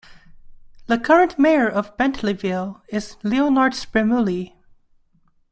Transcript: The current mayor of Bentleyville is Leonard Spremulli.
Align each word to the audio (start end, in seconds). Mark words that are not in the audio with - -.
The 0.87 0.97
current 0.97 1.37
mayor 1.37 1.69
of 1.69 1.95
Bentleyville 1.95 2.81
is 2.87 3.17
Leonard 3.21 3.73
Spremulli. 3.73 4.55